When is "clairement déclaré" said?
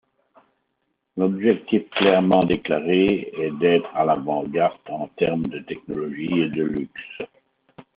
1.91-3.29